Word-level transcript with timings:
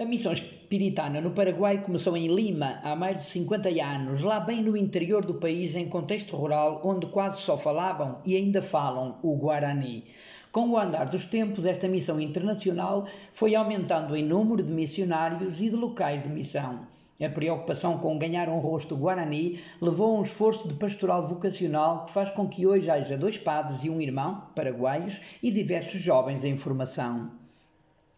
A 0.00 0.04
missão 0.04 0.32
espiritana 0.32 1.20
no 1.20 1.32
Paraguai 1.32 1.82
começou 1.82 2.16
em 2.16 2.32
Lima 2.32 2.78
há 2.84 2.94
mais 2.94 3.16
de 3.16 3.24
50 3.24 3.68
anos, 3.84 4.20
lá 4.20 4.38
bem 4.38 4.62
no 4.62 4.76
interior 4.76 5.24
do 5.24 5.34
país, 5.34 5.74
em 5.74 5.88
contexto 5.88 6.36
rural, 6.36 6.80
onde 6.84 7.08
quase 7.08 7.40
só 7.40 7.58
falavam 7.58 8.20
e 8.24 8.36
ainda 8.36 8.62
falam 8.62 9.18
o 9.24 9.36
Guarani. 9.36 10.04
Com 10.52 10.70
o 10.70 10.78
andar 10.78 11.06
dos 11.06 11.24
tempos, 11.24 11.66
esta 11.66 11.88
missão 11.88 12.20
internacional 12.20 13.08
foi 13.32 13.56
aumentando 13.56 14.14
em 14.14 14.22
número 14.22 14.62
de 14.62 14.70
missionários 14.70 15.60
e 15.60 15.68
de 15.68 15.74
locais 15.74 16.22
de 16.22 16.28
missão. 16.28 16.86
A 17.20 17.28
preocupação 17.28 17.98
com 17.98 18.16
ganhar 18.16 18.48
um 18.48 18.60
rosto 18.60 18.94
guarani 18.94 19.58
levou 19.80 20.14
a 20.14 20.20
um 20.20 20.22
esforço 20.22 20.68
de 20.68 20.74
pastoral 20.74 21.26
vocacional 21.26 22.04
que 22.04 22.12
faz 22.12 22.30
com 22.30 22.46
que 22.46 22.68
hoje 22.68 22.88
haja 22.88 23.18
dois 23.18 23.36
padres 23.36 23.82
e 23.82 23.90
um 23.90 24.00
irmão, 24.00 24.44
paraguaios, 24.54 25.20
e 25.42 25.50
diversos 25.50 26.00
jovens 26.00 26.44
em 26.44 26.56
formação. 26.56 27.47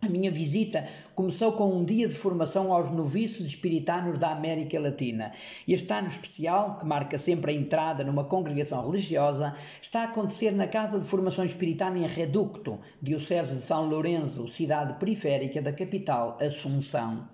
A 0.03 0.09
minha 0.09 0.31
visita 0.31 0.89
começou 1.15 1.53
com 1.53 1.75
um 1.75 1.85
dia 1.85 2.09
de 2.09 2.15
formação 2.15 2.73
aos 2.73 2.91
noviços 2.91 3.45
espiritanos 3.45 4.17
da 4.17 4.33
América 4.33 4.81
Latina. 4.81 5.31
Este 5.69 5.93
ano 5.93 6.09
especial, 6.09 6.79
que 6.79 6.87
marca 6.87 7.19
sempre 7.19 7.53
a 7.53 7.55
entrada 7.55 8.03
numa 8.03 8.25
congregação 8.25 8.83
religiosa, 8.83 9.53
está 9.81 10.01
a 10.01 10.05
acontecer 10.05 10.53
na 10.53 10.67
Casa 10.67 10.99
de 10.99 11.05
Formação 11.05 11.45
Espiritana 11.45 11.99
em 11.99 12.07
Reducto, 12.07 12.81
Diocese 13.03 13.57
de 13.57 13.61
São 13.61 13.91
Lourenço, 13.91 14.49
cidade 14.49 14.95
periférica 14.95 15.61
da 15.61 15.71
capital, 15.71 16.39
Assunção. 16.41 17.29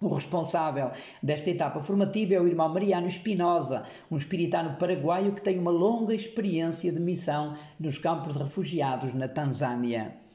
O 0.00 0.14
responsável 0.14 0.92
desta 1.20 1.50
etapa 1.50 1.80
formativa 1.80 2.34
é 2.34 2.40
o 2.40 2.46
irmão 2.46 2.68
Mariano 2.68 3.08
Espinosa, 3.08 3.84
um 4.08 4.16
espiritano 4.16 4.76
paraguaio 4.78 5.34
que 5.34 5.42
tem 5.42 5.58
uma 5.58 5.72
longa 5.72 6.14
experiência 6.14 6.92
de 6.92 7.00
missão 7.00 7.54
nos 7.80 7.98
campos 7.98 8.34
de 8.34 8.38
refugiados 8.38 9.12
na 9.12 9.26
Tanzânia. 9.26 10.29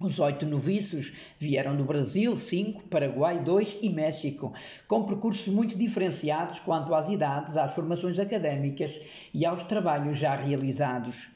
Os 0.00 0.20
oito 0.20 0.46
noviços 0.46 1.12
vieram 1.40 1.74
do 1.74 1.84
Brasil, 1.84 2.38
cinco, 2.38 2.84
Paraguai, 2.84 3.40
dois 3.40 3.80
e 3.82 3.90
México, 3.90 4.52
com 4.86 5.02
percursos 5.02 5.48
muito 5.52 5.76
diferenciados 5.76 6.60
quanto 6.60 6.94
às 6.94 7.08
idades, 7.08 7.56
às 7.56 7.74
formações 7.74 8.16
académicas 8.16 9.00
e 9.34 9.44
aos 9.44 9.64
trabalhos 9.64 10.16
já 10.16 10.36
realizados. 10.36 11.30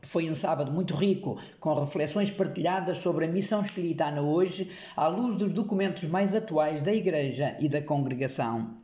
Foi 0.00 0.30
um 0.30 0.34
sábado 0.34 0.70
muito 0.70 0.94
rico, 0.94 1.36
com 1.58 1.74
reflexões 1.74 2.30
partilhadas 2.30 2.98
sobre 2.98 3.24
a 3.24 3.28
missão 3.28 3.60
espiritana 3.60 4.22
hoje, 4.22 4.70
à 4.96 5.08
luz 5.08 5.34
dos 5.34 5.52
documentos 5.52 6.04
mais 6.04 6.36
atuais 6.36 6.82
da 6.82 6.92
Igreja 6.92 7.56
e 7.58 7.68
da 7.68 7.82
congregação. 7.82 8.81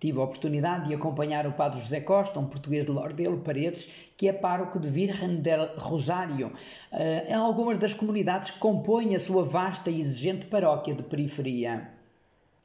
Tive 0.00 0.18
a 0.18 0.24
oportunidade 0.24 0.88
de 0.88 0.94
acompanhar 0.94 1.46
o 1.46 1.52
Padre 1.52 1.78
José 1.78 2.00
Costa, 2.00 2.40
um 2.40 2.46
português 2.46 2.86
de 2.86 2.90
Lordelo 2.90 3.36
Paredes, 3.36 3.86
que 4.16 4.28
é 4.28 4.32
pároco 4.32 4.80
de 4.80 4.88
Virgen 4.88 5.42
del 5.42 5.76
Rosário, 5.76 6.50
eh, 6.90 7.26
em 7.28 7.34
algumas 7.34 7.78
das 7.78 7.92
comunidades 7.92 8.50
que 8.50 8.58
compõem 8.58 9.14
a 9.14 9.20
sua 9.20 9.44
vasta 9.44 9.90
e 9.90 10.00
exigente 10.00 10.46
paróquia 10.46 10.94
de 10.94 11.02
periferia. 11.02 11.99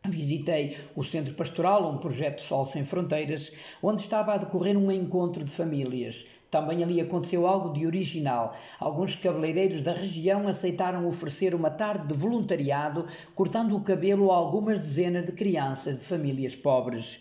Visitei 0.09 0.77
o 0.95 1.03
Centro 1.03 1.33
Pastoral, 1.33 1.91
um 1.91 1.97
projeto 1.97 2.41
Sol 2.41 2.65
Sem 2.65 2.85
Fronteiras, 2.85 3.51
onde 3.81 4.01
estava 4.01 4.33
a 4.33 4.37
decorrer 4.37 4.77
um 4.77 4.91
encontro 4.91 5.43
de 5.43 5.51
famílias. 5.51 6.25
Também 6.49 6.83
ali 6.83 7.01
aconteceu 7.01 7.45
algo 7.45 7.73
de 7.73 7.85
original. 7.85 8.55
Alguns 8.79 9.15
cabeleireiros 9.15 9.81
da 9.81 9.93
região 9.93 10.47
aceitaram 10.47 11.07
oferecer 11.07 11.53
uma 11.53 11.69
tarde 11.69 12.07
de 12.07 12.13
voluntariado, 12.13 13.05
cortando 13.33 13.75
o 13.75 13.81
cabelo 13.81 14.31
a 14.31 14.37
algumas 14.37 14.79
dezenas 14.79 15.25
de 15.25 15.33
crianças 15.33 15.99
de 15.99 16.05
famílias 16.05 16.55
pobres. 16.55 17.19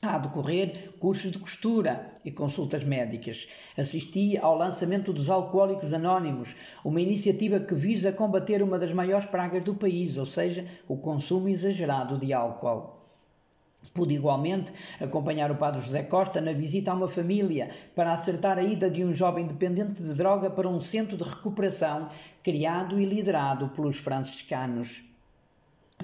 A 0.00 0.16
decorrer 0.16 0.92
cursos 1.00 1.32
de 1.32 1.40
costura 1.40 2.12
e 2.24 2.30
consultas 2.30 2.84
médicas. 2.84 3.48
Assisti 3.76 4.38
ao 4.38 4.56
lançamento 4.56 5.12
dos 5.12 5.28
Alcoólicos 5.28 5.92
Anónimos, 5.92 6.54
uma 6.84 7.00
iniciativa 7.00 7.58
que 7.58 7.74
visa 7.74 8.12
combater 8.12 8.62
uma 8.62 8.78
das 8.78 8.92
maiores 8.92 9.26
pragas 9.26 9.60
do 9.64 9.74
país, 9.74 10.16
ou 10.16 10.24
seja, 10.24 10.64
o 10.86 10.96
consumo 10.98 11.48
exagerado 11.48 12.16
de 12.16 12.32
álcool. 12.32 12.96
Pude 13.92 14.14
igualmente 14.14 14.72
acompanhar 15.00 15.50
o 15.50 15.56
Padre 15.56 15.82
José 15.82 16.04
Costa 16.04 16.40
na 16.40 16.52
visita 16.52 16.92
a 16.92 16.94
uma 16.94 17.08
família 17.08 17.68
para 17.96 18.12
acertar 18.12 18.56
a 18.56 18.62
ida 18.62 18.88
de 18.88 19.04
um 19.04 19.12
jovem 19.12 19.48
dependente 19.48 20.00
de 20.00 20.14
droga 20.14 20.48
para 20.48 20.68
um 20.68 20.80
centro 20.80 21.16
de 21.16 21.24
recuperação 21.24 22.08
criado 22.40 23.00
e 23.00 23.04
liderado 23.04 23.70
pelos 23.70 23.98
franciscanos. 23.98 25.07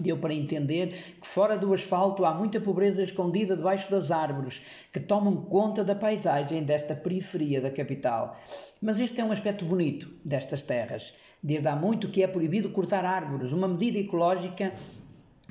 Deu 0.01 0.19
para 0.19 0.35
entender 0.35 0.89
que 1.21 1.27
fora 1.27 1.57
do 1.57 1.73
asfalto 1.73 2.25
há 2.25 2.35
muita 2.35 2.61
pobreza 2.61 3.01
escondida 3.01 3.57
debaixo 3.57 3.89
das 3.91 4.11
árvores 4.11 4.61
que 4.93 4.99
tomam 4.99 5.37
conta 5.37 5.85
da 5.85 5.95
paisagem 5.95 6.65
desta 6.65 6.97
periferia 6.97 7.61
da 7.61 7.71
capital. 7.71 8.37
Mas 8.83 8.99
este 8.99 9.21
é 9.21 9.25
um 9.25 9.31
aspecto 9.31 9.65
bonito 9.65 10.11
destas 10.25 10.63
terras. 10.63 11.15
Desde 11.41 11.69
há 11.69 11.77
muito 11.77 12.09
que 12.09 12.25
é 12.25 12.27
proibido 12.27 12.71
cortar 12.71 13.05
árvores, 13.05 13.53
uma 13.53 13.69
medida 13.69 13.99
ecológica 13.99 14.75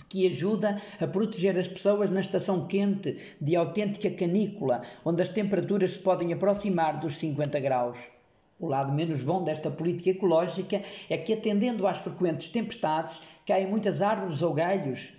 que 0.09 0.27
ajuda 0.27 0.77
a 0.99 1.07
proteger 1.07 1.57
as 1.57 1.67
pessoas 1.67 2.11
na 2.11 2.19
estação 2.19 2.67
quente 2.67 3.35
de 3.39 3.55
autêntica 3.55 4.11
canícula, 4.11 4.81
onde 5.05 5.21
as 5.21 5.29
temperaturas 5.29 5.91
se 5.91 5.99
podem 5.99 6.33
aproximar 6.33 6.99
dos 6.99 7.15
50 7.17 7.59
graus. 7.61 8.11
O 8.59 8.67
lado 8.67 8.93
menos 8.93 9.21
bom 9.23 9.43
desta 9.43 9.69
política 9.69 10.11
ecológica 10.11 10.81
é 11.09 11.17
que, 11.17 11.33
atendendo 11.33 11.85
às 11.87 12.01
frequentes 12.01 12.47
tempestades, 12.47 13.21
caem 13.45 13.67
muitas 13.67 14.01
árvores 14.01 14.41
ou 14.41 14.53
galhos, 14.53 15.13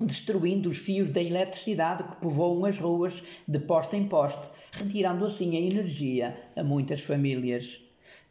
destruindo 0.00 0.70
os 0.70 0.78
fios 0.78 1.10
da 1.10 1.20
eletricidade 1.20 2.04
que 2.04 2.16
povoam 2.16 2.64
as 2.64 2.78
ruas 2.78 3.22
de 3.46 3.58
poste 3.58 3.96
em 3.96 4.04
poste, 4.04 4.48
retirando 4.72 5.24
assim 5.24 5.56
a 5.56 5.60
energia 5.60 6.34
a 6.56 6.62
muitas 6.62 7.02
famílias. 7.02 7.80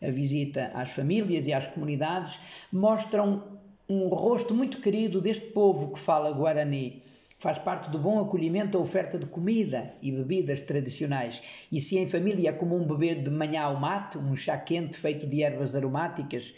A 0.01 0.09
visita 0.09 0.71
às 0.73 0.91
famílias 0.91 1.45
e 1.45 1.53
às 1.53 1.67
comunidades 1.67 2.39
mostram 2.71 3.59
um 3.87 4.07
rosto 4.07 4.53
muito 4.53 4.79
querido 4.79 5.21
deste 5.21 5.47
povo 5.47 5.93
que 5.93 5.99
fala 5.99 6.31
guarani 6.31 7.01
Faz 7.41 7.57
parte 7.57 7.89
do 7.89 7.97
bom 7.97 8.21
acolhimento 8.21 8.77
a 8.77 8.81
oferta 8.81 9.17
de 9.17 9.25
comida 9.25 9.91
e 9.99 10.11
bebidas 10.11 10.61
tradicionais. 10.61 11.41
E 11.71 11.81
se 11.81 11.97
em 11.97 12.05
família 12.05 12.49
é 12.49 12.53
comum 12.53 12.85
beber 12.85 13.23
de 13.23 13.31
manhã 13.31 13.63
ao 13.63 13.79
mate, 13.79 14.19
um 14.19 14.35
chá 14.35 14.55
quente 14.59 14.95
feito 14.95 15.25
de 15.25 15.41
ervas 15.41 15.75
aromáticas, 15.75 16.53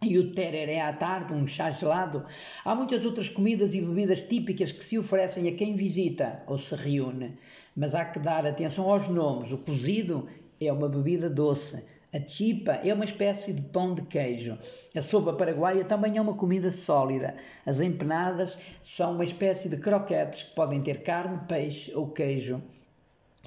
e 0.00 0.16
o 0.16 0.32
tereré 0.32 0.80
à 0.80 0.92
tarde, 0.92 1.34
um 1.34 1.44
chá 1.44 1.72
gelado. 1.72 2.24
Há 2.64 2.72
muitas 2.76 3.04
outras 3.04 3.28
comidas 3.28 3.74
e 3.74 3.80
bebidas 3.80 4.22
típicas 4.22 4.70
que 4.70 4.84
se 4.84 4.96
oferecem 4.96 5.48
a 5.48 5.52
quem 5.56 5.74
visita 5.74 6.40
ou 6.46 6.56
se 6.56 6.76
reúne. 6.76 7.36
Mas 7.74 7.92
há 7.92 8.04
que 8.04 8.20
dar 8.20 8.46
atenção 8.46 8.88
aos 8.88 9.08
nomes. 9.08 9.50
O 9.50 9.58
cozido 9.58 10.28
é 10.60 10.72
uma 10.72 10.88
bebida 10.88 11.28
doce. 11.28 11.82
A 12.16 12.26
chipa 12.26 12.72
é 12.82 12.94
uma 12.94 13.04
espécie 13.04 13.52
de 13.52 13.60
pão 13.60 13.92
de 13.92 14.00
queijo. 14.00 14.56
A 14.94 15.02
sopa 15.02 15.34
paraguaia 15.34 15.84
também 15.84 16.16
é 16.16 16.20
uma 16.20 16.32
comida 16.32 16.70
sólida. 16.70 17.36
As 17.66 17.82
empanadas 17.82 18.58
são 18.80 19.12
uma 19.12 19.24
espécie 19.24 19.68
de 19.68 19.76
croquetes 19.76 20.44
que 20.44 20.54
podem 20.54 20.80
ter 20.80 21.02
carne, 21.02 21.38
peixe 21.46 21.94
ou 21.94 22.08
queijo. 22.08 22.62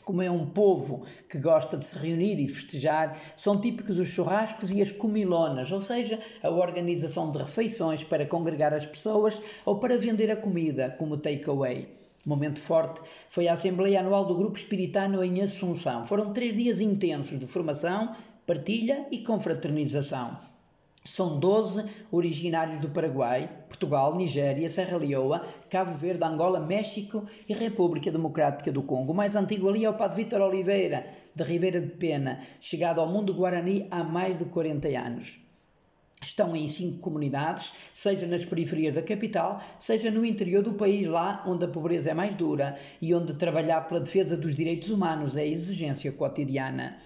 Como 0.06 0.22
é 0.22 0.30
um 0.30 0.46
povo 0.46 1.03
que 1.28 1.40
gosta 1.40 1.78
de 1.78 1.85
se 1.85 1.97
reunir 1.97 2.40
e 2.40 2.47
festejar, 2.47 3.19
são 3.35 3.59
típicos 3.59 3.97
os 3.97 4.07
churrascos 4.07 4.72
e 4.72 4.84
as 4.84 4.91
comilonas, 4.91 5.72
ou 5.72 5.81
seja, 5.81 6.19
a 6.44 6.51
organização 6.51 7.31
de 7.31 7.40
refeições 7.40 8.03
para 8.03 8.28
congregar 8.28 8.72
as 8.72 8.86
pessoas 8.86 9.41
ou 9.66 9.80
para 9.80 9.97
vender 9.97 10.30
a 10.30 10.36
comida, 10.36 10.91
como 10.91 11.18
takeaway. 11.18 11.88
Momento 12.24 12.59
forte 12.59 13.01
foi 13.30 13.47
a 13.47 13.53
Assembleia 13.53 14.01
Anual 14.01 14.25
do 14.25 14.36
Grupo 14.36 14.57
Espiritano 14.57 15.24
em 15.24 15.41
Assunção. 15.41 16.06
Foram 16.06 16.34
três 16.34 16.56
dias 16.56 16.81
intensos 16.81 17.40
de 17.40 17.47
formação, 17.47 18.13
partilha 18.50 19.06
e 19.12 19.20
confraternização. 19.20 20.36
São 21.06 21.38
12 21.38 21.86
originários 22.12 22.80
do 22.80 22.90
Paraguai, 22.90 23.48
Portugal, 23.68 24.16
Nigéria, 24.16 24.68
Serra 24.68 24.98
Leoa, 24.98 25.46
Cabo 25.70 25.92
Verde, 25.92 26.24
Angola, 26.24 26.60
México 26.60 27.24
e 27.48 27.54
República 27.54 28.12
Democrática 28.12 28.72
do 28.72 28.82
Congo. 28.82 29.12
O 29.12 29.16
mais 29.16 29.36
antigo 29.36 29.70
ali 29.70 29.86
é 29.86 29.90
o 29.90 29.94
Padre 29.94 30.24
Vítor 30.24 30.42
Oliveira, 30.42 31.06
de 31.36 31.44
Ribeira 31.44 31.80
de 31.80 31.92
Pena, 31.92 32.40
chegado 32.60 33.00
ao 33.00 33.08
mundo 33.08 33.36
guarani 33.36 33.88
há 33.92 34.04
mais 34.04 34.40
de 34.40 34.46
40 34.46 34.88
anos. 34.98 35.38
Estão 36.20 36.54
em 36.56 36.68
cinco 36.68 36.98
comunidades, 37.00 37.74
seja 37.94 38.25
nas 38.25 38.44
periferias 38.44 38.96
da 38.96 39.04
capital, 39.04 39.62
seja 39.78 40.10
no 40.10 40.25
interior 40.25 40.63
do 40.63 40.74
país, 40.74 41.06
lá 41.06 41.44
onde 41.46 41.66
a 41.66 41.69
pobreza 41.69 42.10
é 42.10 42.13
mais 42.16 42.36
dura 42.36 42.75
e 43.00 43.13
onde 43.13 43.36
trabalhar 43.36 43.81
pela 43.81 44.01
defesa 44.01 44.36
dos 44.36 44.56
direitos 44.56 44.90
humanos 44.90 45.38
é 45.38 45.48
exigência 45.48 46.12
cotidiana 46.12 46.98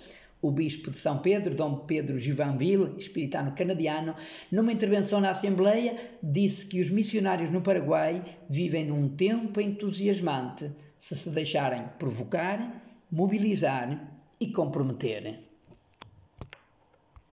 o 0.44 0.52
bispo 0.52 0.92
de 0.92 1.00
São 1.00 1.20
Pedro, 1.20 1.56
Dom 1.56 1.78
Pedro 1.88 2.20
Givanville, 2.20 2.96
espiritano 2.98 3.56
canadiano, 3.56 4.14
numa 4.52 4.74
intervenção 4.74 5.22
na 5.22 5.30
Assembleia, 5.30 5.96
disse 6.22 6.66
que 6.66 6.82
os 6.82 6.90
missionários 6.90 7.50
no 7.50 7.62
Paraguai 7.62 8.22
vivem 8.50 8.86
num 8.86 9.08
tempo 9.08 9.62
entusiasmante 9.62 10.70
se 11.00 11.16
se 11.16 11.30
deixarem 11.30 11.84
provocar, 11.98 12.84
mobilizar 13.10 14.22
e 14.40 14.52
comprometer. 14.52 15.53